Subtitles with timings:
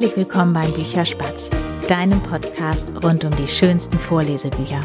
[0.00, 1.50] Herzlich willkommen beim Bücherspatz,
[1.86, 4.80] deinem Podcast rund um die schönsten Vorlesebücher.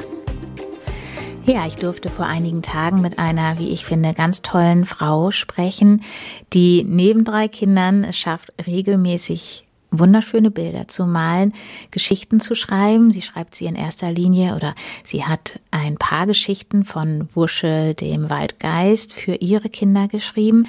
[1.45, 6.03] Ja, ich durfte vor einigen Tagen mit einer, wie ich finde, ganz tollen Frau sprechen,
[6.51, 11.53] die neben drei Kindern es schafft, regelmäßig wunderschöne Bilder zu malen,
[11.91, 13.09] Geschichten zu schreiben.
[13.09, 18.29] Sie schreibt sie in erster Linie oder sie hat ein paar Geschichten von Wuschel, dem
[18.29, 20.67] Waldgeist, für ihre Kinder geschrieben.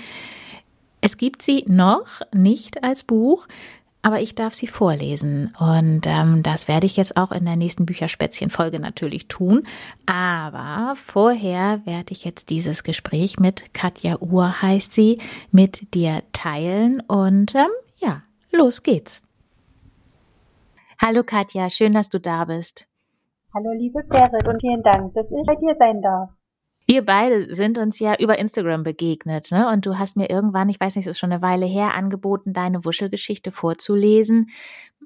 [1.00, 3.48] Es gibt sie noch nicht als Buch,
[4.06, 5.52] aber ich darf sie vorlesen.
[5.58, 9.66] Und ähm, das werde ich jetzt auch in der nächsten Bücherspätzchen-Folge natürlich tun.
[10.06, 15.18] Aber vorher werde ich jetzt dieses Gespräch mit Katja Uhr, heißt sie,
[15.50, 17.00] mit dir teilen.
[17.00, 19.24] Und ähm, ja, los geht's.
[21.02, 22.86] Hallo Katja, schön, dass du da bist.
[23.52, 26.30] Hallo liebe Berit und vielen Dank, dass ich bei dir sein darf.
[26.86, 29.68] Wir beide sind uns ja über Instagram begegnet, ne?
[29.68, 32.52] Und du hast mir irgendwann, ich weiß nicht, es ist schon eine Weile her, angeboten,
[32.52, 34.50] deine Wuschelgeschichte vorzulesen.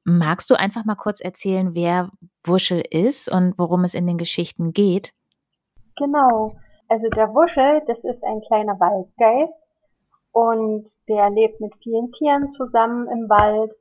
[0.05, 2.11] Magst du einfach mal kurz erzählen, wer
[2.45, 5.15] Wuschel ist und worum es in den Geschichten geht?
[5.97, 6.57] Genau.
[6.89, 9.55] Also der Wuschel, das ist ein kleiner Waldgeist
[10.33, 13.73] und der lebt mit vielen Tieren zusammen im Wald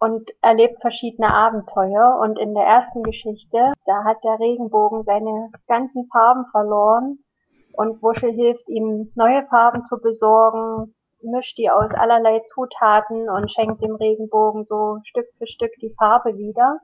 [0.00, 2.18] und erlebt verschiedene Abenteuer.
[2.20, 7.18] Und in der ersten Geschichte, da hat der Regenbogen seine ganzen Farben verloren
[7.74, 13.82] und Wuschel hilft ihm, neue Farben zu besorgen, mischt die aus allerlei Zutaten und schenkt
[13.82, 16.80] dem Regenbogen so Stück für Stück die Farbe wieder.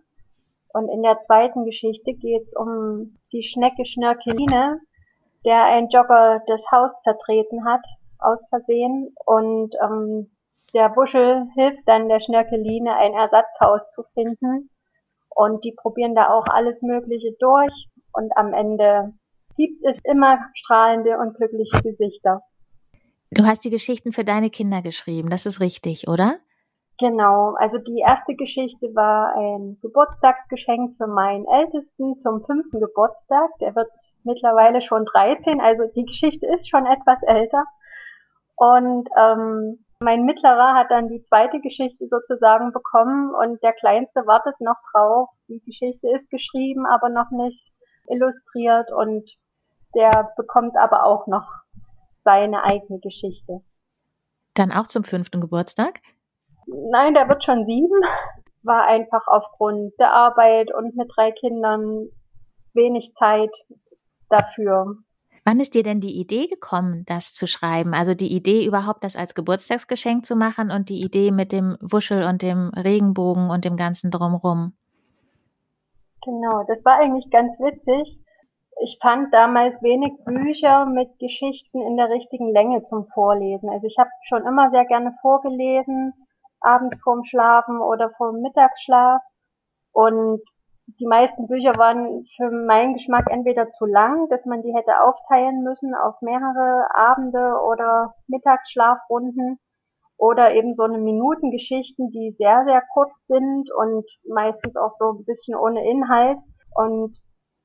[0.72, 4.80] Und in der zweiten Geschichte geht es um die Schnecke Schnörkeline,
[5.44, 7.84] der ein Jogger das Haus zertreten hat,
[8.18, 9.14] aus Versehen.
[9.24, 10.30] Und ähm,
[10.74, 14.70] der Buschel hilft dann der Schnörkeline, ein Ersatzhaus zu finden.
[15.28, 17.88] Und die probieren da auch alles Mögliche durch.
[18.12, 19.12] Und am Ende
[19.56, 22.42] gibt es immer strahlende und glückliche Gesichter.
[23.30, 26.38] Du hast die Geschichten für deine Kinder geschrieben, das ist richtig, oder?
[26.98, 33.50] Genau, also die erste Geschichte war ein Geburtstagsgeschenk für meinen Ältesten zum fünften Geburtstag.
[33.60, 33.90] Der wird
[34.24, 37.64] mittlerweile schon 13, also die Geschichte ist schon etwas älter.
[38.56, 44.60] Und ähm, mein Mittlerer hat dann die zweite Geschichte sozusagen bekommen und der Kleinste wartet
[44.60, 45.30] noch drauf.
[45.48, 47.72] Die Geschichte ist geschrieben, aber noch nicht
[48.08, 49.30] illustriert und
[49.94, 51.48] der bekommt aber auch noch
[52.24, 53.62] seine eigene Geschichte.
[54.54, 56.00] Dann auch zum fünften Geburtstag?
[56.66, 58.00] Nein, der wird schon sieben.
[58.62, 62.08] War einfach aufgrund der Arbeit und mit drei Kindern
[62.74, 63.50] wenig Zeit
[64.28, 64.98] dafür.
[65.48, 67.94] Wann ist dir denn die Idee gekommen, das zu schreiben?
[67.94, 72.24] Also die Idee überhaupt, das als Geburtstagsgeschenk zu machen und die Idee mit dem Wuschel
[72.24, 74.72] und dem Regenbogen und dem ganzen drumrum?
[76.24, 78.18] Genau, das war eigentlich ganz witzig.
[78.82, 83.70] Ich fand damals wenig Bücher mit Geschichten in der richtigen Länge zum Vorlesen.
[83.70, 86.12] Also ich habe schon immer sehr gerne vorgelesen,
[86.58, 89.22] abends vorm Schlafen oder vorm Mittagsschlaf.
[89.92, 90.40] Und
[90.86, 95.62] die meisten Bücher waren für meinen Geschmack entweder zu lang, dass man die hätte aufteilen
[95.62, 99.58] müssen auf mehrere Abende oder Mittagsschlafrunden
[100.16, 105.24] oder eben so eine Minutengeschichten, die sehr, sehr kurz sind und meistens auch so ein
[105.24, 106.38] bisschen ohne Inhalt.
[106.74, 107.18] Und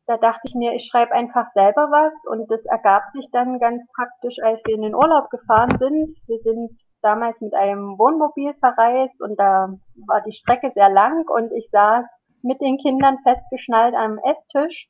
[0.07, 3.87] da dachte ich mir, ich schreibe einfach selber was und das ergab sich dann ganz
[3.95, 6.17] praktisch, als wir in den Urlaub gefahren sind.
[6.27, 6.71] Wir sind
[7.01, 9.73] damals mit einem Wohnmobil verreist und da
[10.07, 12.05] war die Strecke sehr lang und ich saß
[12.43, 14.89] mit den Kindern festgeschnallt am Esstisch.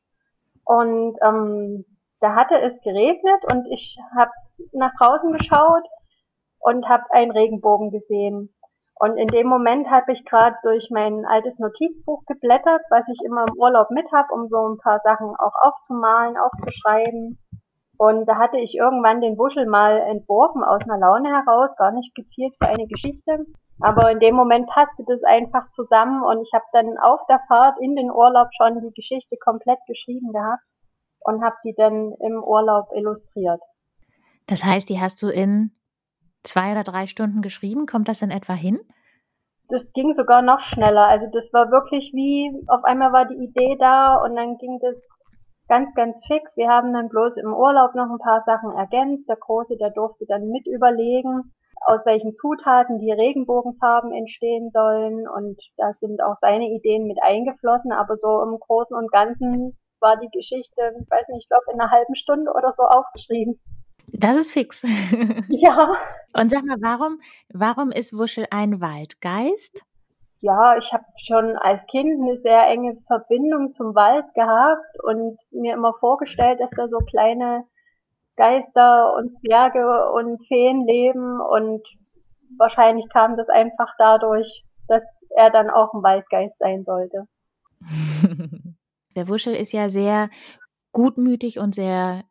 [0.64, 1.86] Und ähm,
[2.20, 4.32] da hatte es geregnet und ich habe
[4.74, 5.84] nach draußen geschaut
[6.60, 8.54] und habe einen Regenbogen gesehen.
[9.00, 13.46] Und in dem Moment habe ich gerade durch mein altes Notizbuch geblättert, was ich immer
[13.48, 17.40] im Urlaub mit habe, um so ein paar Sachen auch aufzumalen, aufzuschreiben.
[17.98, 22.14] Und da hatte ich irgendwann den Wuschel mal entworfen aus einer Laune heraus, gar nicht
[22.14, 23.46] gezielt für eine Geschichte.
[23.82, 27.78] Aber in dem Moment passte das einfach zusammen und ich habe dann auf der Fahrt
[27.82, 30.64] in den Urlaub schon die Geschichte komplett geschrieben gehabt
[31.22, 33.62] und habe die dann im Urlaub illustriert.
[34.48, 35.72] Das heißt, die hast du in
[36.44, 37.86] zwei oder drei Stunden geschrieben?
[37.86, 38.80] Kommt das in etwa hin?
[39.70, 41.08] Das ging sogar noch schneller.
[41.08, 44.96] Also das war wirklich wie, auf einmal war die Idee da und dann ging das
[45.68, 46.52] ganz, ganz fix.
[46.58, 49.30] Wir haben dann bloß im Urlaub noch ein paar Sachen ergänzt.
[49.30, 51.54] Der Große, der durfte dann mit überlegen
[51.86, 57.92] aus welchen Zutaten die Regenbogenfarben entstehen sollen und da sind auch seine Ideen mit eingeflossen,
[57.92, 61.80] aber so im Großen und Ganzen war die Geschichte, ich weiß nicht, ich glaube in
[61.80, 63.60] einer halben Stunde oder so aufgeschrieben.
[64.14, 64.84] Das ist fix.
[65.50, 65.96] Ja.
[66.34, 67.20] Und sag mal, warum,
[67.54, 69.84] warum ist Wuschel ein Waldgeist?
[70.40, 75.76] Ja, ich habe schon als Kind eine sehr enge Verbindung zum Wald gehabt und mir
[75.76, 77.66] immer vorgestellt, dass da so kleine
[78.42, 81.82] Geister und Zwerge und Feen leben und
[82.58, 87.28] wahrscheinlich kam das einfach dadurch dass er dann auch ein Waldgeist sein sollte.
[89.16, 90.30] Der Wuschel ist ja sehr
[90.92, 92.24] gutmütig und sehr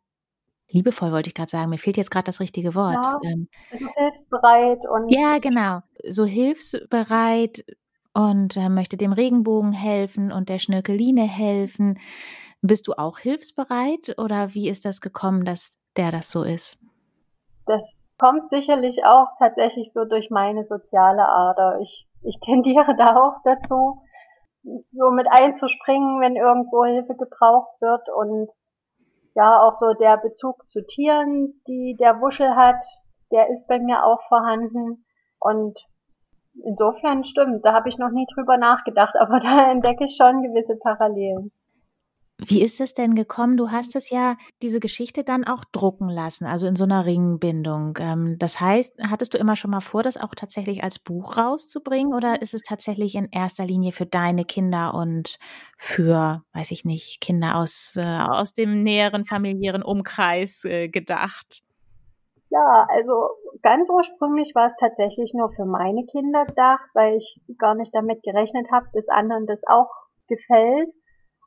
[0.71, 1.71] liebevoll, wollte ich gerade sagen.
[1.71, 3.05] Mir fehlt jetzt gerade das richtige Wort.
[3.05, 5.09] Ja, ähm, also hilfsbereit und.
[5.09, 5.81] Ja, genau.
[6.09, 7.65] So hilfsbereit
[8.13, 11.99] und äh, möchte dem Regenbogen helfen und der Schnörkeline helfen.
[12.63, 16.79] Bist du auch hilfsbereit oder wie ist das gekommen, dass der das so ist?
[17.67, 17.83] Das
[18.19, 21.81] kommt sicherlich auch tatsächlich so durch meine soziale Ader.
[21.81, 24.03] Ich, ich tendiere da auch dazu,
[24.63, 28.51] so mit einzuspringen, wenn irgendwo Hilfe gebraucht wird und
[29.35, 32.85] ja, auch so der Bezug zu Tieren, die der Wuschel hat,
[33.31, 35.05] der ist bei mir auch vorhanden
[35.39, 35.79] und
[36.65, 40.77] insofern stimmt, da habe ich noch nie drüber nachgedacht, aber da entdecke ich schon gewisse
[40.77, 41.53] Parallelen.
[42.47, 43.57] Wie ist es denn gekommen?
[43.57, 47.99] Du hast es ja, diese Geschichte dann auch drucken lassen, also in so einer Ringbindung.
[48.01, 52.15] Ähm, das heißt, hattest du immer schon mal vor, das auch tatsächlich als Buch rauszubringen
[52.15, 55.39] oder ist es tatsächlich in erster Linie für deine Kinder und
[55.77, 61.63] für, weiß ich nicht, Kinder aus, äh, aus dem näheren familiären Umkreis äh, gedacht?
[62.51, 63.29] Ja, also
[63.63, 68.23] ganz ursprünglich war es tatsächlich nur für meine Kinder gedacht, weil ich gar nicht damit
[68.23, 69.91] gerechnet habe, dass anderen das auch
[70.27, 70.89] gefällt.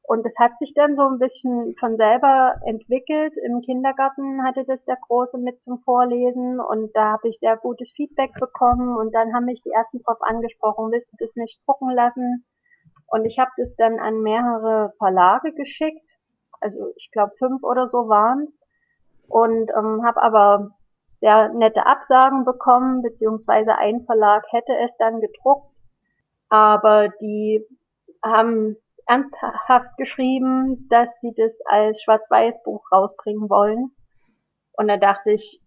[0.05, 3.33] Und es hat sich dann so ein bisschen von selber entwickelt.
[3.45, 7.89] Im Kindergarten hatte das der Große mit zum Vorlesen und da habe ich sehr gutes
[7.95, 11.89] Feedback bekommen und dann haben mich die ersten drauf angesprochen, willst du das nicht drucken
[11.89, 12.45] lassen?
[13.07, 16.05] Und ich habe das dann an mehrere Verlage geschickt,
[16.59, 18.63] also ich glaube fünf oder so waren es
[19.29, 20.71] und ähm, habe aber
[21.21, 25.71] sehr nette Absagen bekommen, beziehungsweise ein Verlag hätte es dann gedruckt,
[26.49, 27.65] aber die
[28.21, 28.75] haben
[29.07, 33.91] ernsthaft geschrieben, dass sie das als Schwarz-Weiß-Buch rausbringen wollen.
[34.77, 35.61] Und da dachte ich,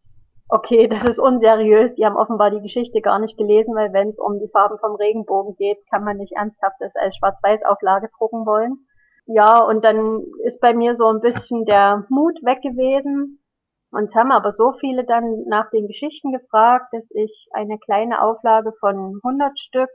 [0.49, 1.95] okay, das ist unseriös.
[1.95, 4.95] Die haben offenbar die Geschichte gar nicht gelesen, weil wenn es um die Farben vom
[4.95, 8.87] Regenbogen geht, kann man nicht ernsthaft das als Schwarz-Weiß-Auflage drucken wollen.
[9.27, 13.43] Ja, und dann ist bei mir so ein bisschen der Mut weg gewesen.
[13.91, 18.73] Und haben aber so viele dann nach den Geschichten gefragt, dass ich eine kleine Auflage
[18.79, 19.89] von 100 Stück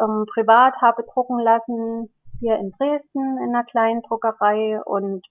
[0.00, 2.12] ähm, privat habe drucken lassen,
[2.42, 5.24] hier in Dresden in einer kleinen Druckerei und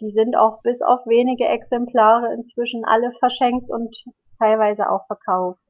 [0.00, 3.96] die sind auch bis auf wenige Exemplare inzwischen alle verschenkt und
[4.38, 5.60] teilweise auch verkauft.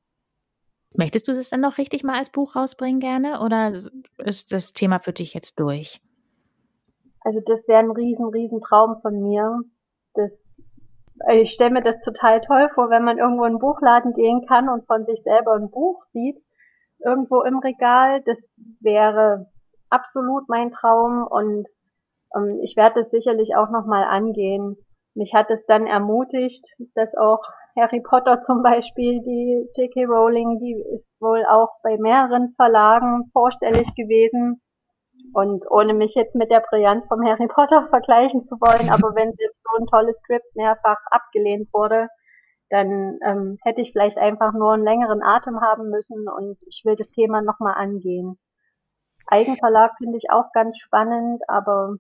[0.95, 3.73] Möchtest du das dann noch richtig mal als Buch rausbringen gerne oder
[4.19, 6.01] ist das Thema für dich jetzt durch?
[7.21, 9.61] Also das wäre ein riesen, riesen Traum von mir.
[10.15, 10.31] Das,
[11.33, 14.69] ich stelle mir das total toll vor, wenn man irgendwo in einen Buchladen gehen kann
[14.69, 16.43] und von sich selber ein Buch sieht,
[16.99, 18.23] irgendwo im Regal.
[18.27, 18.39] Das
[18.81, 19.47] wäre
[19.93, 21.67] absolut mein Traum und
[22.35, 24.77] ähm, ich werde es sicherlich auch nochmal angehen.
[25.15, 27.43] Mich hat es dann ermutigt, dass auch
[27.77, 30.05] Harry Potter zum Beispiel, die J.K.
[30.05, 34.63] Rowling, die ist wohl auch bei mehreren Verlagen vorstellig gewesen.
[35.35, 39.33] Und ohne mich jetzt mit der Brillanz vom Harry Potter vergleichen zu wollen, aber wenn
[39.35, 42.09] selbst so ein tolles Skript mehrfach abgelehnt wurde,
[42.71, 46.97] dann ähm, hätte ich vielleicht einfach nur einen längeren Atem haben müssen und ich will
[46.97, 48.39] das Thema nochmal angehen.
[49.27, 51.97] Eigenverlag finde ich auch ganz spannend, aber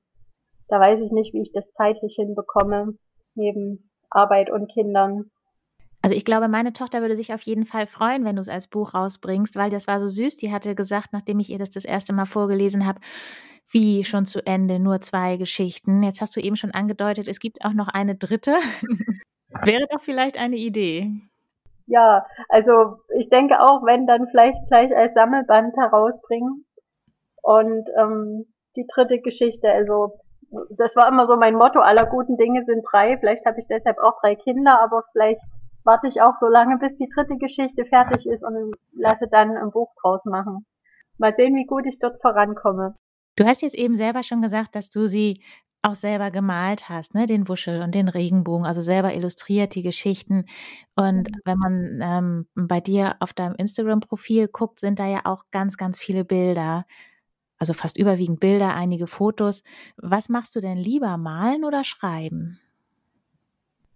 [0.69, 2.95] da weiß ich nicht, wie ich das zeitlich hinbekomme,
[3.35, 5.31] neben Arbeit und Kindern.
[6.03, 8.67] Also ich glaube, meine Tochter würde sich auf jeden Fall freuen, wenn du es als
[8.67, 10.37] Buch rausbringst, weil das war so süß.
[10.37, 13.01] Die hatte gesagt, nachdem ich ihr das das erste Mal vorgelesen habe,
[13.71, 16.03] wie schon zu Ende, nur zwei Geschichten.
[16.03, 18.57] Jetzt hast du eben schon angedeutet, es gibt auch noch eine dritte.
[19.63, 21.11] Wäre doch vielleicht eine Idee.
[21.87, 26.65] Ja, also ich denke auch, wenn dann vielleicht gleich als Sammelband herausbringen.
[27.43, 28.47] Und ähm,
[28.77, 30.19] die dritte Geschichte, also
[30.77, 33.19] das war immer so mein Motto, aller guten Dinge sind drei.
[33.19, 35.41] Vielleicht habe ich deshalb auch drei Kinder, aber vielleicht
[35.85, 39.71] warte ich auch so lange, bis die dritte Geschichte fertig ist und lasse dann ein
[39.71, 40.67] Buch draus machen.
[41.19, 42.95] Mal sehen, wie gut ich dort vorankomme.
[43.37, 45.43] Du hast jetzt eben selber schon gesagt, dass du sie
[45.83, 50.47] auch selber gemalt hast, ne, den Wuschel und den Regenbogen, also selber illustriert die Geschichten.
[50.95, 51.41] Und mhm.
[51.45, 55.99] wenn man ähm, bei dir auf deinem Instagram-Profil guckt, sind da ja auch ganz, ganz
[55.99, 56.85] viele Bilder
[57.63, 59.63] also fast überwiegend Bilder, einige Fotos.
[59.97, 62.59] Was machst du denn lieber, malen oder schreiben?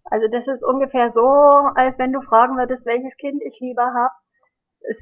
[0.04, 1.26] Also das ist ungefähr so,
[1.74, 4.14] als wenn du fragen würdest, welches Kind ich lieber habe.
[4.88, 4.98] Es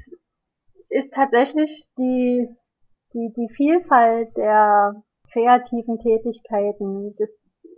[0.89, 2.49] ist tatsächlich die,
[3.13, 4.95] die, die Vielfalt der
[5.31, 7.15] kreativen Tätigkeiten.
[7.19, 7.29] Das,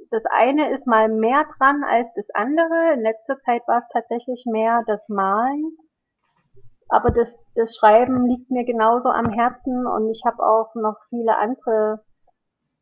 [0.10, 2.94] das eine ist mal mehr dran als das andere.
[2.94, 5.76] In letzter Zeit war es tatsächlich mehr das Malen
[6.90, 11.38] aber das, das Schreiben liegt mir genauso am Herzen und ich habe auch noch viele
[11.38, 12.04] andere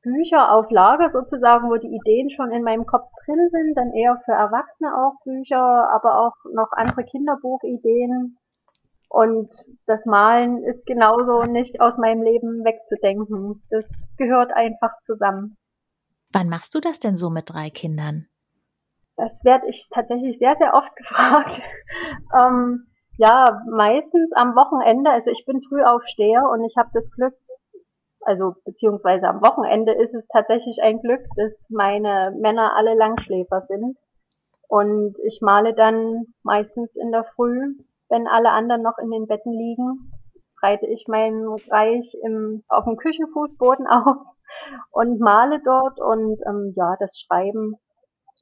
[0.06, 4.22] Bücher auf Lager sozusagen, wo die Ideen schon in meinem Kopf drin sind, dann eher
[4.24, 8.38] für Erwachsene auch Bücher, aber auch noch andere Kinderbuchideen.
[9.10, 9.50] Und
[9.88, 13.64] das Malen ist genauso nicht aus meinem Leben wegzudenken.
[13.70, 13.86] Das
[14.18, 15.58] gehört einfach zusammen.
[16.32, 18.28] Wann machst du das denn so mit drei Kindern?
[19.18, 21.62] Das werde ich tatsächlich sehr, sehr oft gefragt.
[22.40, 22.86] ähm,
[23.18, 25.12] ja, meistens am Wochenende.
[25.12, 27.34] Also ich bin Frühaufsteher und ich habe das Glück,
[28.22, 33.98] also beziehungsweise am Wochenende ist es tatsächlich ein Glück, dass meine Männer alle Langschläfer sind.
[34.68, 37.76] Und ich male dann meistens in der Früh,
[38.10, 40.12] wenn alle anderen noch in den Betten liegen,
[40.60, 44.18] breite ich mein Reich im, auf dem Küchenfußboden auf
[44.92, 47.78] und male dort und ähm, ja, das Schreiben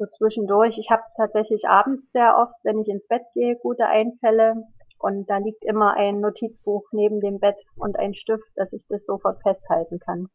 [0.04, 0.78] so zwischendurch.
[0.78, 4.56] Ich habe tatsächlich abends sehr oft, wenn ich ins Bett gehe, gute Einfälle
[5.04, 9.06] und da liegt immer ein Notizbuch neben dem Bett und ein Stift, dass ich das
[9.06, 10.28] sofort festhalten kann.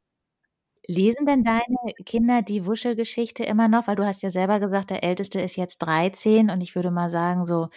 [0.87, 3.89] Lesen denn deine Kinder die Wuschelgeschichte immer noch?
[3.89, 7.11] Weil du hast ja selber gesagt, der Älteste ist jetzt 13 und ich würde mal
[7.11, 7.69] sagen, so,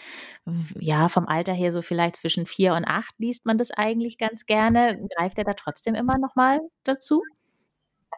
[0.79, 4.45] ja, vom Alter her so vielleicht zwischen vier und acht liest man das eigentlich ganz
[4.45, 4.99] gerne.
[5.17, 7.21] Greift er da trotzdem immer noch mal dazu?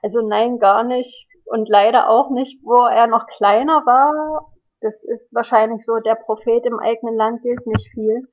[0.01, 1.27] Also nein, gar nicht.
[1.45, 4.51] Und leider auch nicht, wo er noch kleiner war.
[4.81, 8.27] Das ist wahrscheinlich so, der Prophet im eigenen Land gilt nicht viel.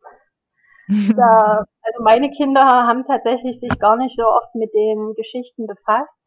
[1.17, 6.19] Da, also meine Kinder haben tatsächlich sich gar nicht so oft mit den Geschichten befasst.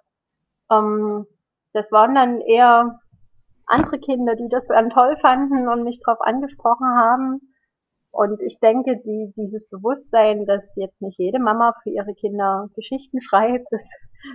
[0.72, 1.26] Ähm,
[1.74, 3.00] das waren dann eher
[3.66, 7.53] andere Kinder, die das dann toll fanden und mich darauf angesprochen haben.
[8.14, 13.20] Und ich denke, die, dieses Bewusstsein, dass jetzt nicht jede Mama für ihre Kinder Geschichten
[13.24, 13.82] schreibt, das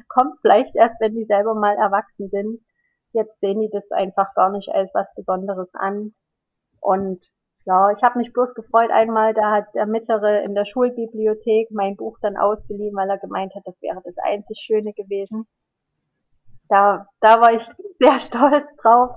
[0.08, 2.60] kommt vielleicht erst, wenn die selber mal erwachsen sind.
[3.12, 6.12] Jetzt sehen die das einfach gar nicht als was Besonderes an.
[6.80, 7.24] Und
[7.66, 11.96] ja, ich habe mich bloß gefreut einmal, da hat der Mittlere in der Schulbibliothek mein
[11.96, 15.46] Buch dann ausgeliehen, weil er gemeint hat, das wäre das einzig Schöne gewesen.
[16.68, 17.62] Da, da war ich
[18.00, 19.10] sehr stolz drauf.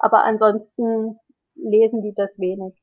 [0.00, 1.16] Aber ansonsten
[1.54, 2.79] lesen die das wenig.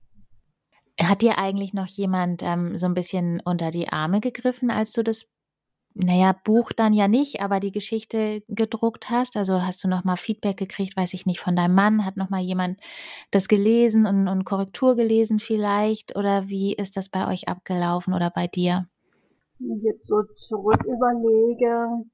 [0.99, 5.03] Hat dir eigentlich noch jemand ähm, so ein bisschen unter die Arme gegriffen, als du
[5.03, 5.29] das,
[5.93, 9.37] naja, Buch dann ja nicht, aber die Geschichte gedruckt hast?
[9.37, 12.03] Also hast du nochmal Feedback gekriegt, weiß ich nicht, von deinem Mann?
[12.03, 12.79] Hat nochmal jemand
[13.29, 16.15] das gelesen und, und Korrektur gelesen vielleicht?
[16.15, 18.87] Oder wie ist das bei euch abgelaufen oder bei dir?
[19.59, 22.05] Wenn ich jetzt so zurück überlege,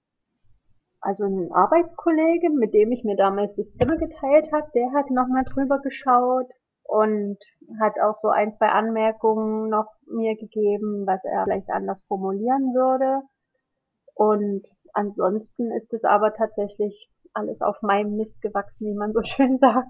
[0.99, 5.45] also ein Arbeitskollege, mit dem ich mir damals das Zimmer geteilt habe, der hat nochmal
[5.45, 6.47] drüber geschaut
[6.83, 7.37] und
[7.79, 13.21] hat auch so ein, zwei Anmerkungen noch mir gegeben, was er vielleicht anders formulieren würde.
[14.15, 14.63] Und
[14.93, 19.89] ansonsten ist es aber tatsächlich alles auf meinem Mist gewachsen, wie man so schön sagt.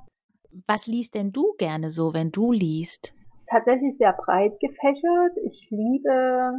[0.68, 3.14] Was liest denn du gerne so, wenn du liest?
[3.48, 5.38] Tatsächlich sehr breit gefächert.
[5.44, 6.54] Ich liebe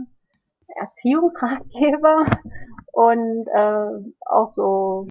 [0.76, 2.26] Erziehungsratgeber
[2.92, 5.06] und äh, auch so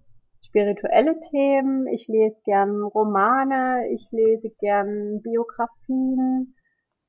[0.54, 1.88] spirituelle Themen.
[1.88, 6.56] Ich lese gern Romane, ich lese gern Biografien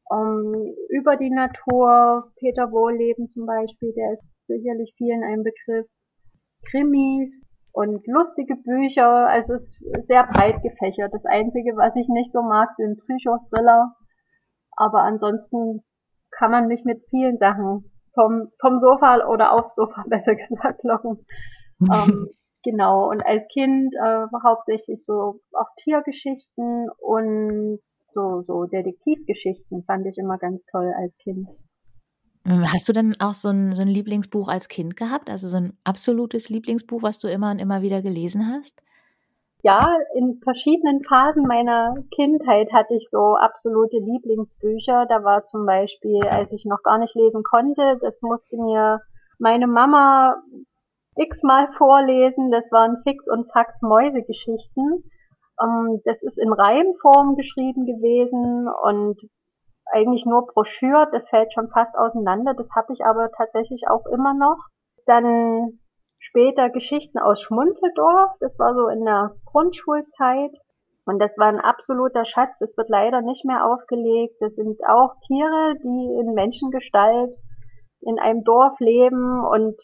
[0.09, 0.55] um,
[0.89, 2.33] über die Natur.
[2.37, 5.87] Peter Wohlleben zum Beispiel, der ist sicherlich vielen ein Begriff.
[6.71, 7.39] Krimis
[7.73, 11.13] und lustige Bücher, also es ist sehr breit gefächert.
[11.13, 13.95] Das Einzige, was ich nicht so mag, sind Psychothriller.
[14.77, 15.85] Aber ansonsten
[16.31, 21.27] kann man mich mit vielen Sachen vom, vom Sofa oder aufs Sofa besser gesagt locken.
[21.93, 22.31] ähm,
[22.65, 27.79] Genau, und als Kind äh, hauptsächlich so auch Tiergeschichten und
[28.15, 31.49] so, so Detektivgeschichten fand ich immer ganz toll als Kind.
[32.47, 35.29] Ähm, hast du denn auch so ein, so ein Lieblingsbuch als Kind gehabt?
[35.29, 38.81] Also so ein absolutes Lieblingsbuch, was du immer und immer wieder gelesen hast?
[39.63, 45.07] Ja, in verschiedenen Phasen meiner Kindheit hatte ich so absolute Lieblingsbücher.
[45.09, 49.01] Da war zum Beispiel, als ich noch gar nicht lesen konnte, das musste mir
[49.39, 50.43] meine Mama
[51.17, 52.51] x-mal vorlesen.
[52.51, 55.05] Das waren Fix und Fax Mäusegeschichten.
[55.61, 59.21] Ähm, das ist in Reimform geschrieben gewesen und
[59.93, 61.13] eigentlich nur broschürt.
[61.13, 62.55] Das fällt schon fast auseinander.
[62.55, 64.59] Das habe ich aber tatsächlich auch immer noch.
[65.07, 65.79] Dann
[66.19, 68.33] später Geschichten aus Schmunzeldorf.
[68.41, 70.53] Das war so in der Grundschulzeit.
[71.07, 72.51] Und das war ein absoluter Schatz.
[72.61, 74.37] Das wird leider nicht mehr aufgelegt.
[74.41, 77.35] Das sind auch Tiere, die in Menschengestalt
[78.01, 79.77] in einem Dorf leben und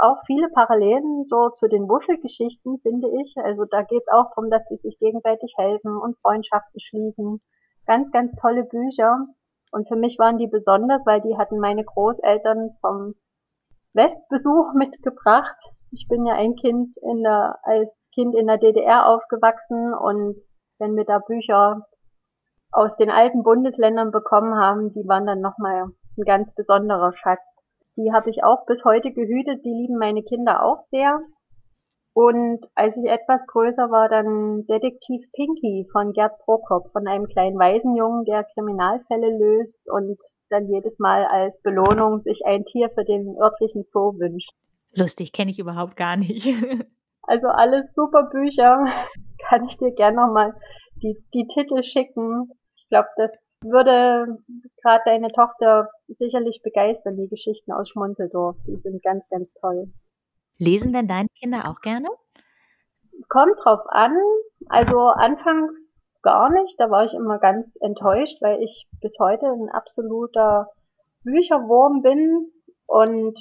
[0.00, 3.34] auch viele Parallelen so zu den Wuschelgeschichten, finde ich.
[3.36, 7.40] Also da geht es auch darum, dass sie sich gegenseitig helfen und Freundschaften schließen.
[7.86, 9.26] Ganz, ganz tolle Bücher.
[9.72, 13.14] Und für mich waren die besonders, weil die hatten meine Großeltern vom
[13.92, 15.56] Westbesuch mitgebracht.
[15.92, 20.40] Ich bin ja ein Kind in der, als Kind in der DDR aufgewachsen und
[20.78, 21.86] wenn wir da Bücher
[22.70, 25.86] aus den alten Bundesländern bekommen haben, die waren dann nochmal
[26.16, 27.40] ein ganz besonderer Schatz.
[27.96, 29.64] Die habe ich auch bis heute gehütet.
[29.64, 31.20] Die lieben meine Kinder auch sehr.
[32.12, 37.58] Und als ich etwas größer war, dann Detektiv Pinky von Gerd Prokop, von einem kleinen
[37.58, 39.80] Waisenjungen, der Kriminalfälle löst.
[39.90, 44.50] Und dann jedes Mal als Belohnung sich ein Tier für den örtlichen Zoo wünscht.
[44.92, 46.46] Lustig, kenne ich überhaupt gar nicht.
[47.22, 48.84] also alles super Bücher.
[49.48, 50.54] Kann ich dir gerne nochmal
[51.02, 52.50] die, die Titel schicken.
[52.76, 54.38] Ich glaube, das würde
[54.84, 58.56] gerade deine Tochter sicherlich begeistern, die Geschichten aus Schmunzeldorf.
[58.66, 59.92] Die sind ganz, ganz toll.
[60.58, 62.08] Lesen denn deine Kinder auch gerne?
[63.28, 64.16] Kommt drauf an.
[64.68, 65.72] Also anfangs
[66.22, 66.78] gar nicht.
[66.78, 70.68] Da war ich immer ganz enttäuscht, weil ich bis heute ein absoluter
[71.24, 72.52] Bücherwurm bin.
[72.86, 73.38] Und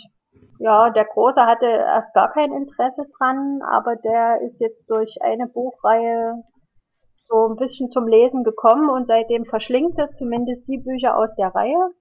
[0.60, 5.48] ja, der Große hatte erst gar kein Interesse dran, aber der ist jetzt durch eine
[5.48, 6.44] Buchreihe
[7.28, 11.48] so ein bisschen zum Lesen gekommen und seitdem verschlingt er zumindest die Bücher aus der
[11.48, 11.92] Reihe.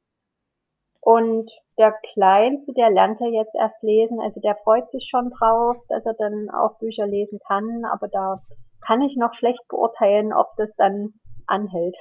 [1.00, 5.76] Und der Kleinste, der lernt ja jetzt erst lesen, also der freut sich schon drauf,
[5.88, 8.42] dass er dann auch Bücher lesen kann, aber da
[8.86, 11.14] kann ich noch schlecht beurteilen, ob das dann
[11.46, 11.96] anhält.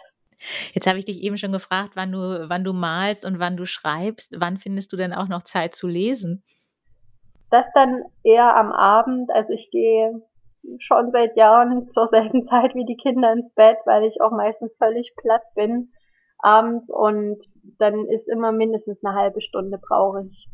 [0.73, 3.65] Jetzt habe ich dich eben schon gefragt, wann du, wann du malst und wann du
[3.65, 4.35] schreibst.
[4.39, 6.43] Wann findest du denn auch noch Zeit zu lesen?
[7.51, 9.29] Das dann eher am Abend.
[9.31, 10.21] Also ich gehe
[10.79, 14.75] schon seit Jahren zur selben Zeit wie die Kinder ins Bett, weil ich auch meistens
[14.77, 15.91] völlig platt bin
[16.43, 17.37] abends und
[17.77, 20.47] dann ist immer mindestens eine halbe Stunde brauche ich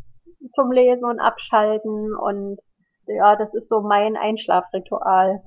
[0.54, 2.60] zum Lesen und Abschalten und
[3.08, 5.42] ja, das ist so mein Einschlafritual.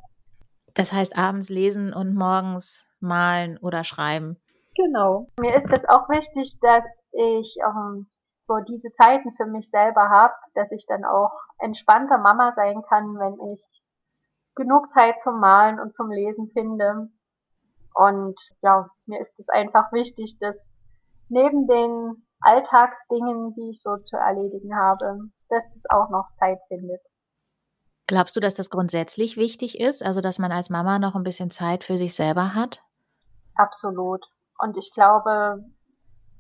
[0.75, 4.37] Das heißt abends lesen und morgens malen oder schreiben.
[4.77, 5.27] Genau.
[5.39, 8.09] Mir ist es auch wichtig, dass ich ähm,
[8.43, 13.19] so diese Zeiten für mich selber habe, dass ich dann auch entspannter Mama sein kann,
[13.19, 13.63] wenn ich
[14.61, 17.09] genug Zeit zum Malen und zum Lesen finde.
[17.95, 20.55] Und ja, mir ist es einfach wichtig, dass
[21.29, 27.01] neben den Alltagsdingen, die ich so zu erledigen habe, dass es auch noch Zeit findet.
[28.07, 31.51] Glaubst du, dass das grundsätzlich wichtig ist, also dass man als Mama noch ein bisschen
[31.51, 32.83] Zeit für sich selber hat?
[33.55, 34.25] Absolut.
[34.59, 35.65] Und ich glaube,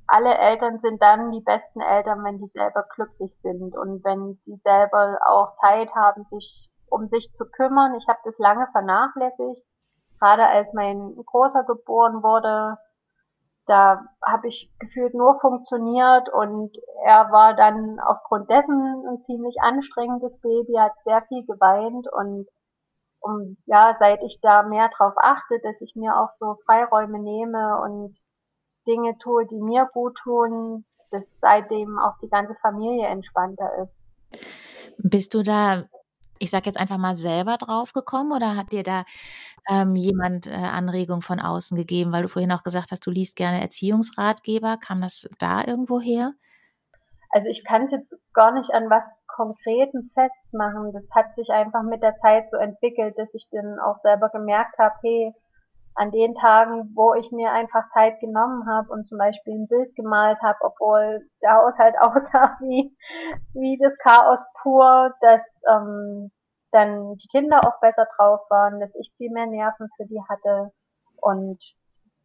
[0.07, 4.61] alle Eltern sind dann die besten Eltern, wenn die selber glücklich sind und wenn sie
[4.65, 7.95] selber auch Zeit haben, sich um sich zu kümmern.
[7.95, 9.65] Ich habe das lange vernachlässigt.
[10.19, 12.77] Gerade als mein Großer geboren wurde,
[13.67, 20.39] da habe ich gefühlt nur funktioniert und er war dann aufgrund dessen ein ziemlich anstrengendes
[20.41, 22.49] Baby, hat sehr viel geweint und
[23.21, 27.81] um, ja, seit ich da mehr drauf achte, dass ich mir auch so Freiräume nehme
[27.83, 28.17] und
[28.87, 33.95] Dinge tue, die mir gut tun, dass seitdem auch die ganze Familie entspannter ist.
[34.99, 35.85] Bist du da
[36.41, 39.05] ich sage jetzt einfach mal, selber drauf gekommen oder hat dir da
[39.69, 43.37] ähm, jemand äh, Anregung von außen gegeben, weil du vorhin auch gesagt hast, du liest
[43.37, 44.79] gerne Erziehungsratgeber.
[44.79, 46.33] Kam das da irgendwo her?
[47.29, 50.93] Also ich kann es jetzt gar nicht an was Konkreten festmachen.
[50.93, 54.79] Das hat sich einfach mit der Zeit so entwickelt, dass ich dann auch selber gemerkt
[54.79, 55.35] habe, hey,
[56.01, 59.95] an den Tagen, wo ich mir einfach Zeit genommen habe und zum Beispiel ein Bild
[59.97, 62.97] gemalt habe, obwohl der Haushalt aussah wie,
[63.53, 66.31] wie das Chaos pur, dass ähm,
[66.73, 70.73] dann die Kinder auch besser drauf waren, dass ich viel mehr Nerven für die hatte
[71.17, 71.59] und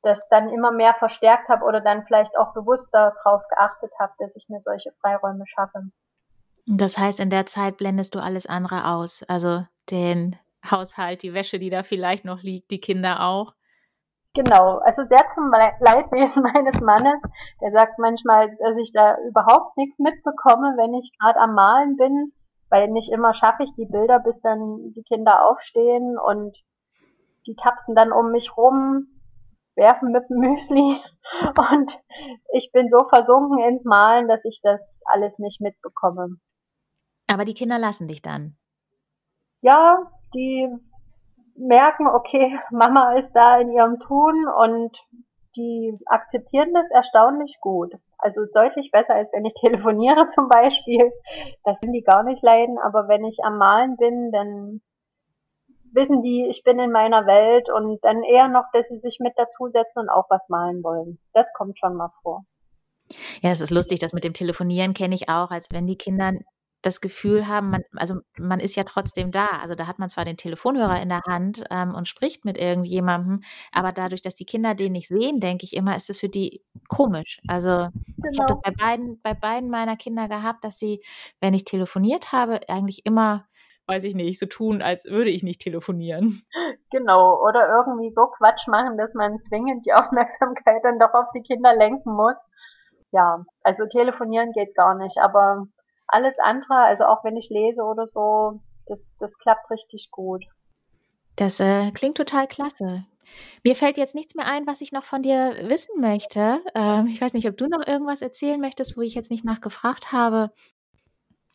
[0.04, 4.34] das dann immer mehr verstärkt habe oder dann vielleicht auch bewusster drauf geachtet habe, dass
[4.38, 5.90] ich mir solche Freiräume schaffe.
[6.66, 10.38] Das heißt, in der Zeit blendest du alles andere aus, also den
[10.72, 13.54] Haushalt, die Wäsche, die da vielleicht noch liegt, die Kinder auch.
[14.36, 17.22] Genau, also sehr zum Leidwesen meines Mannes.
[17.62, 22.34] Der sagt manchmal, dass ich da überhaupt nichts mitbekomme, wenn ich gerade am Malen bin,
[22.70, 26.58] weil nicht immer schaffe ich die Bilder, bis dann die Kinder aufstehen und
[27.48, 29.08] die tapsen dann um mich rum,
[29.76, 31.02] werfen mit dem Müsli
[31.72, 31.98] und
[32.54, 36.36] ich bin so versunken ins Malen, dass ich das alles nicht mitbekomme.
[37.28, 38.58] Aber die Kinder lassen dich dann.
[39.62, 40.70] Ja, die
[41.56, 44.98] merken, okay, Mama ist da in ihrem Tun und
[45.56, 47.94] die akzeptieren das erstaunlich gut.
[48.18, 51.12] Also deutlich besser, als wenn ich telefoniere zum Beispiel.
[51.64, 54.82] Das können die gar nicht leiden, aber wenn ich am Malen bin, dann
[55.94, 59.34] wissen die, ich bin in meiner Welt und dann eher noch, dass sie sich mit
[59.38, 61.20] dazusetzen und auch was malen wollen.
[61.34, 62.44] Das kommt schon mal vor.
[63.42, 66.34] Ja, es ist lustig, das mit dem Telefonieren kenne ich auch, als wenn die Kinder
[66.86, 69.48] das Gefühl haben, man, also man ist ja trotzdem da.
[69.62, 73.42] Also da hat man zwar den Telefonhörer in der Hand ähm, und spricht mit irgendjemandem,
[73.72, 76.64] aber dadurch, dass die Kinder den nicht sehen, denke ich immer, ist es für die
[76.88, 77.42] komisch.
[77.48, 78.30] Also genau.
[78.32, 81.02] ich habe das bei beiden, bei beiden meiner Kinder gehabt, dass sie,
[81.40, 83.46] wenn ich telefoniert habe, eigentlich immer,
[83.88, 86.44] weiß ich nicht, so tun, als würde ich nicht telefonieren.
[86.92, 91.42] Genau, oder irgendwie so Quatsch machen, dass man zwingend die Aufmerksamkeit dann doch auf die
[91.42, 92.36] Kinder lenken muss.
[93.12, 95.68] Ja, also telefonieren geht gar nicht, aber
[96.08, 100.46] alles andere, also auch wenn ich lese oder so, das, das klappt richtig gut.
[101.36, 103.06] Das äh, klingt total klasse.
[103.64, 106.62] Mir fällt jetzt nichts mehr ein, was ich noch von dir wissen möchte.
[106.76, 110.12] Ähm, ich weiß nicht, ob du noch irgendwas erzählen möchtest, wo ich jetzt nicht nachgefragt
[110.12, 110.52] habe.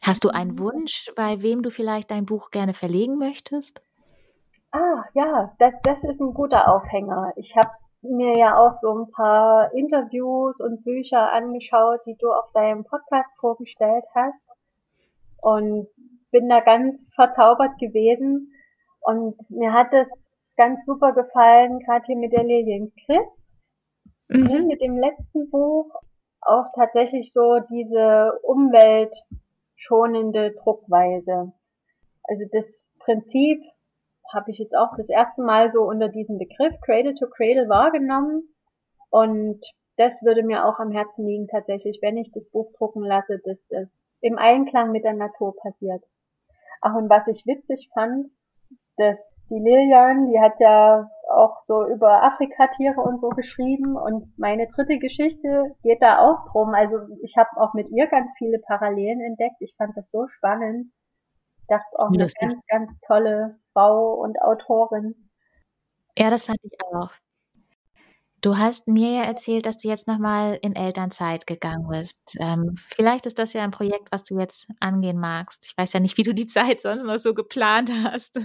[0.02, 3.82] Hast du einen Wunsch, bei wem du vielleicht dein Buch gerne verlegen möchtest?
[4.72, 7.32] Ah, ja, das, das ist ein guter Aufhänger.
[7.36, 7.70] Ich habe
[8.02, 13.30] mir ja auch so ein paar Interviews und Bücher angeschaut, die du auf deinem Podcast
[13.38, 14.40] vorgestellt hast
[15.42, 15.88] und
[16.30, 18.52] bin da ganz verzaubert gewesen
[19.00, 20.08] und mir hat es
[20.56, 23.26] ganz super gefallen, gerade hier mit der Lilien Chris,
[24.28, 24.66] mhm.
[24.66, 25.92] mit dem letzten Buch
[26.42, 31.52] auch tatsächlich so diese umweltschonende Druckweise.
[32.24, 32.64] Also das
[32.98, 33.62] Prinzip
[34.32, 38.42] habe ich jetzt auch das erste Mal so unter diesem Begriff Cradle to Cradle wahrgenommen
[39.10, 39.60] und
[39.96, 43.66] das würde mir auch am Herzen liegen tatsächlich, wenn ich das Buch drucken lasse, dass
[43.68, 43.88] das
[44.20, 46.02] im Einklang mit der Natur passiert.
[46.80, 48.30] Ach, und was ich witzig fand,
[48.96, 49.18] dass
[49.50, 54.98] die Lilian, die hat ja auch so über Afrikatiere und so geschrieben und meine dritte
[54.98, 56.72] Geschichte geht da auch drum.
[56.74, 59.56] Also ich habe auch mit ihr ganz viele Parallelen entdeckt.
[59.60, 60.92] Ich fand das so spannend.
[61.70, 65.14] Ich dachte auch eine ganz, ganz tolle Frau und Autorin.
[66.18, 67.10] Ja, das fand ich auch.
[68.40, 72.36] Du hast mir ja erzählt, dass du jetzt nochmal in Elternzeit gegangen bist.
[72.40, 75.64] Ähm, vielleicht ist das ja ein Projekt, was du jetzt angehen magst.
[75.64, 78.40] Ich weiß ja nicht, wie du die Zeit sonst noch so geplant hast.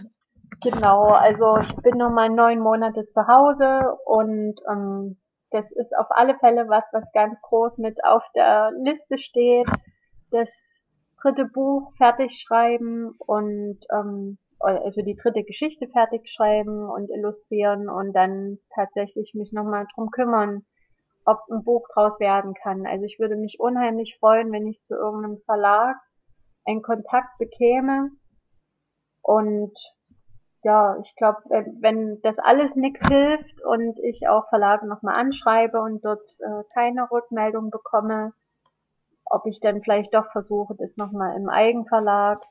[0.61, 5.17] Genau, also ich bin nun mal neun Monate zu Hause und ähm,
[5.49, 9.67] das ist auf alle Fälle was, was ganz groß mit auf der Liste steht.
[10.29, 10.74] Das
[11.25, 18.13] dritte Buch fertig schreiben und ähm, also die dritte Geschichte fertig schreiben und illustrieren und
[18.13, 20.65] dann tatsächlich mich nochmal drum kümmern,
[21.25, 22.85] ob ein Buch draus werden kann.
[22.85, 25.97] Also ich würde mich unheimlich freuen, wenn ich zu irgendeinem Verlag
[26.65, 28.11] einen Kontakt bekäme
[29.21, 29.73] und
[30.63, 31.37] ja, ich glaube,
[31.79, 37.07] wenn das alles nichts hilft und ich auch Verlage nochmal anschreibe und dort äh, keine
[37.11, 38.33] Rückmeldung bekomme,
[39.25, 42.41] ob ich dann vielleicht doch versuche, das nochmal im Eigenverlag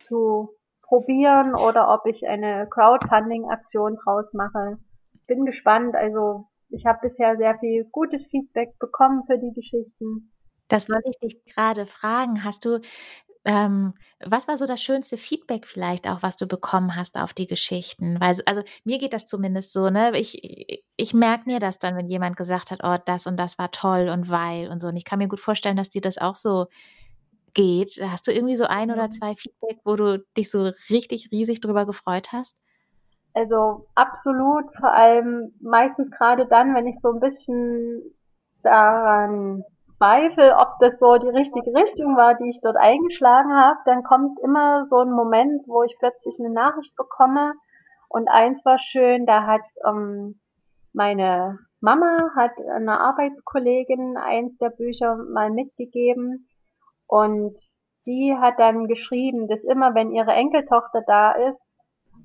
[0.00, 0.50] zu
[0.82, 4.78] probieren oder ob ich eine Crowdfunding-Aktion draus mache.
[5.26, 5.96] Bin gespannt.
[5.96, 10.32] Also ich habe bisher sehr viel gutes Feedback bekommen für die Geschichten.
[10.68, 12.44] Das wollte ich dich gerade fragen.
[12.44, 12.80] Hast du
[13.46, 17.46] ähm, was war so das schönste Feedback vielleicht auch, was du bekommen hast auf die
[17.46, 18.20] Geschichten?
[18.20, 20.18] Weil, also mir geht das zumindest so, ne?
[20.18, 23.70] Ich, ich merke mir das dann, wenn jemand gesagt hat, oh, das und das war
[23.70, 24.88] toll und weil und so.
[24.88, 26.66] Und ich kann mir gut vorstellen, dass dir das auch so
[27.54, 28.00] geht.
[28.02, 29.12] Hast du irgendwie so ein oder mhm.
[29.12, 32.58] zwei Feedback, wo du dich so richtig riesig drüber gefreut hast?
[33.32, 38.02] Also absolut, vor allem meistens gerade dann, wenn ich so ein bisschen
[38.64, 39.62] daran
[39.98, 44.38] Zweifel, ob das so die richtige Richtung war, die ich dort eingeschlagen habe, dann kommt
[44.40, 47.54] immer so ein Moment, wo ich plötzlich eine Nachricht bekomme.
[48.08, 50.40] Und eins war schön, da hat ähm,
[50.92, 56.48] meine Mama hat einer Arbeitskollegin eins der Bücher mal mitgegeben
[57.06, 57.58] und
[58.06, 61.60] die hat dann geschrieben, dass immer wenn ihre Enkeltochter da ist,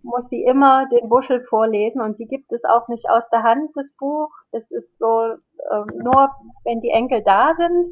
[0.03, 3.71] muss sie immer den Buschel vorlesen und sie gibt es auch nicht aus der Hand,
[3.75, 4.29] das Buch.
[4.51, 6.29] Das ist so, äh, nur
[6.63, 7.87] wenn die Enkel da sind,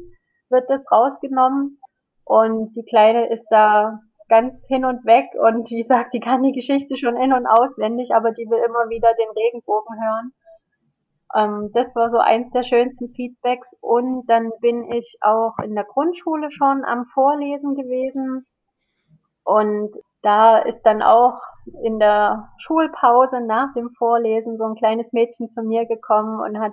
[0.48, 1.78] wird das rausgenommen
[2.24, 6.52] und die Kleine ist da ganz hin und weg und die sagt, die kann die
[6.52, 10.32] Geschichte schon in- und auswendig, aber die will immer wieder den Regenbogen hören.
[11.34, 15.84] Ähm, das war so eins der schönsten Feedbacks und dann bin ich auch in der
[15.84, 18.46] Grundschule schon am Vorlesen gewesen
[19.44, 21.40] und da ist dann auch
[21.82, 26.72] in der Schulpause nach dem Vorlesen so ein kleines Mädchen zu mir gekommen und hat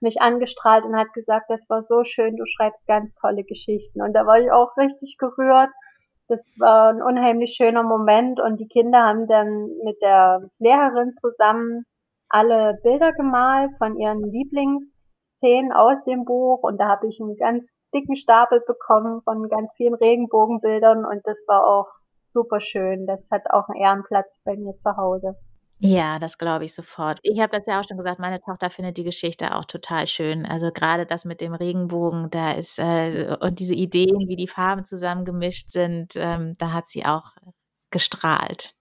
[0.00, 4.02] mich angestrahlt und hat gesagt, das war so schön, du schreibst ganz tolle Geschichten.
[4.02, 5.70] Und da war ich auch richtig gerührt.
[6.28, 11.84] Das war ein unheimlich schöner Moment und die Kinder haben dann mit der Lehrerin zusammen
[12.28, 17.64] alle Bilder gemalt von ihren Lieblingsszenen aus dem Buch und da habe ich einen ganz
[17.94, 21.86] dicken Stapel bekommen von ganz vielen Regenbogenbildern und das war auch
[22.36, 23.06] super schön.
[23.06, 25.36] Das hat auch einen Ehrenplatz bei mir zu Hause.
[25.78, 27.18] Ja, das glaube ich sofort.
[27.22, 30.46] Ich habe das ja auch schon gesagt, meine Tochter findet die Geschichte auch total schön.
[30.46, 34.84] Also gerade das mit dem Regenbogen, da ist äh, und diese Ideen, wie die Farben
[34.86, 37.32] zusammengemischt sind, ähm, da hat sie auch
[37.90, 38.74] gestrahlt.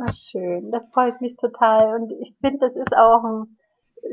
[0.00, 1.94] Ach, schön, das freut mich total.
[2.00, 3.58] Und ich finde, das ist auch ein,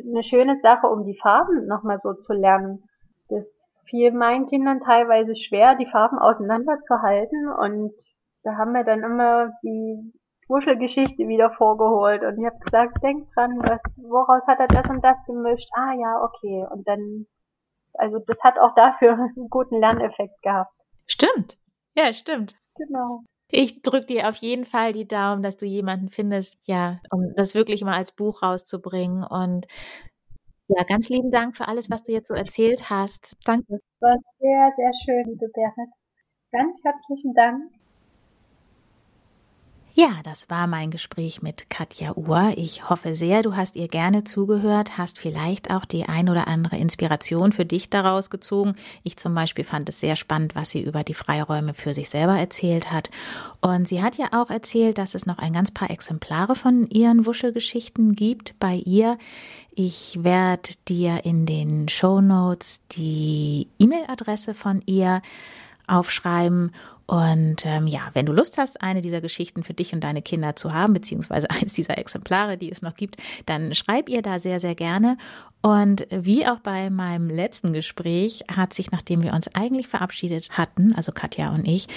[0.10, 2.84] eine schöne Sache, um die Farben nochmal so zu lernen.
[3.30, 3.48] Das
[3.90, 7.94] fiel meinen Kindern teilweise schwer, die Farben auseinanderzuhalten und
[8.46, 10.14] da haben wir dann immer die
[10.48, 15.04] Wuschelgeschichte wieder vorgeholt und ich habe gesagt, denk dran, was, woraus hat er das und
[15.04, 15.68] das gemischt?
[15.74, 16.68] Ah ja, okay.
[16.72, 17.26] Und dann,
[17.94, 20.72] also das hat auch dafür einen guten Lerneffekt gehabt.
[21.08, 21.58] Stimmt.
[21.98, 22.56] Ja, stimmt.
[22.76, 23.24] Genau.
[23.50, 27.56] Ich drücke dir auf jeden Fall die Daumen, dass du jemanden findest, ja, um das
[27.56, 29.24] wirklich mal als Buch rauszubringen.
[29.24, 29.68] Und
[30.68, 33.38] ja, ganz lieben Dank für alles, was du jetzt so erzählt hast.
[33.46, 33.80] Danke.
[34.00, 35.90] War sehr, sehr schön, liebe Berit.
[36.52, 37.75] Ganz herzlichen Dank.
[39.98, 42.52] Ja, das war mein Gespräch mit Katja Uhr.
[42.58, 46.76] Ich hoffe sehr, du hast ihr gerne zugehört, hast vielleicht auch die ein oder andere
[46.76, 48.76] Inspiration für dich daraus gezogen.
[49.04, 52.38] Ich zum Beispiel fand es sehr spannend, was sie über die Freiräume für sich selber
[52.38, 53.10] erzählt hat.
[53.62, 57.26] Und sie hat ja auch erzählt, dass es noch ein ganz paar Exemplare von ihren
[57.26, 59.18] Wuschelgeschichten gibt bei ihr.
[59.76, 65.22] Ich werde dir in den Show Notes die E-Mail-Adresse von ihr
[65.88, 66.72] aufschreiben.
[67.08, 70.56] Und ähm, ja, wenn du Lust hast, eine dieser Geschichten für dich und deine Kinder
[70.56, 74.60] zu haben, beziehungsweise eins dieser Exemplare, die es noch gibt, dann schreib ihr da sehr,
[74.60, 75.18] sehr gerne.
[75.62, 80.94] Und wie auch bei meinem letzten Gespräch hat sich, nachdem wir uns eigentlich verabschiedet hatten,
[80.96, 81.88] also Katja und ich,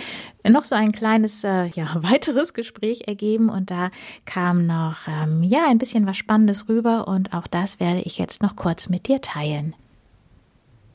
[0.47, 3.49] noch so ein kleines, äh, ja, weiteres Gespräch ergeben.
[3.49, 3.91] Und da
[4.27, 7.09] kam noch, ähm, ja, ein bisschen was Spannendes rüber.
[7.09, 9.75] Und auch das werde ich jetzt noch kurz mit dir teilen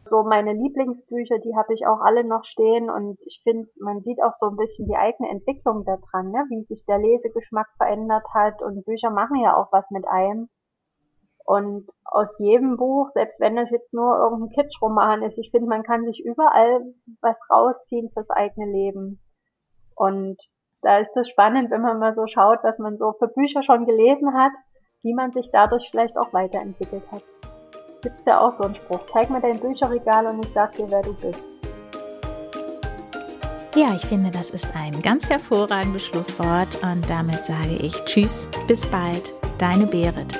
[0.05, 4.21] so meine Lieblingsbücher, die habe ich auch alle noch stehen und ich finde, man sieht
[4.21, 6.45] auch so ein bisschen die eigene Entwicklung daran, ne?
[6.49, 10.49] wie sich der Lesegeschmack verändert hat und Bücher machen ja auch was mit einem.
[11.45, 15.83] Und aus jedem Buch, selbst wenn es jetzt nur irgendein Kitschroman ist, ich finde, man
[15.83, 16.81] kann sich überall
[17.21, 19.21] was rausziehen fürs eigene Leben.
[19.95, 20.41] Und
[20.81, 23.85] da ist es spannend, wenn man mal so schaut, was man so für Bücher schon
[23.85, 24.53] gelesen hat,
[25.01, 27.23] wie man sich dadurch vielleicht auch weiterentwickelt hat
[28.03, 28.99] gibt's ja auch so einen Spruch.
[29.11, 31.39] Zeig mir dein Bücherregal und ich sag dir, wer du bist.
[33.75, 38.85] Ja, ich finde, das ist ein ganz hervorragendes Schlusswort und damit sage ich Tschüss, bis
[38.85, 40.39] bald, deine Berit.